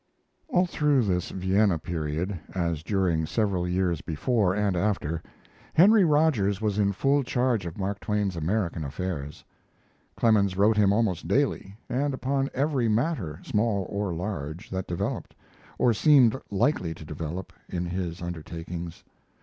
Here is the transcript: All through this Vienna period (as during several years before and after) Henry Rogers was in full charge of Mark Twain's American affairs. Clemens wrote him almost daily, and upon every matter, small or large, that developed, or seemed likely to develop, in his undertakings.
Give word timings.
All 0.47 0.65
through 0.65 1.03
this 1.03 1.29
Vienna 1.29 1.77
period 1.77 2.35
(as 2.55 2.81
during 2.81 3.27
several 3.27 3.67
years 3.67 4.01
before 4.01 4.55
and 4.55 4.75
after) 4.75 5.21
Henry 5.75 6.03
Rogers 6.03 6.59
was 6.59 6.79
in 6.79 6.91
full 6.91 7.21
charge 7.21 7.67
of 7.67 7.77
Mark 7.77 7.99
Twain's 7.99 8.35
American 8.35 8.83
affairs. 8.83 9.43
Clemens 10.17 10.57
wrote 10.57 10.75
him 10.75 10.91
almost 10.91 11.27
daily, 11.27 11.75
and 11.87 12.15
upon 12.15 12.49
every 12.55 12.87
matter, 12.89 13.39
small 13.43 13.85
or 13.91 14.11
large, 14.11 14.71
that 14.71 14.87
developed, 14.87 15.35
or 15.77 15.93
seemed 15.93 16.35
likely 16.49 16.95
to 16.95 17.05
develop, 17.05 17.53
in 17.69 17.85
his 17.85 18.23
undertakings. 18.23 19.03